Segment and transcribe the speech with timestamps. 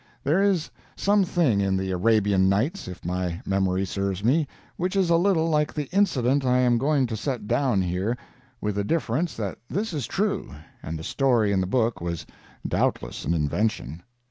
[0.23, 5.15] There is something in the "Arabian Nights," if my memory serves me, which is a
[5.15, 8.17] little like the incident I am going to set down here,
[8.59, 12.25] with the difference that this is true and the story in the book was
[12.67, 14.01] doubtless an invention.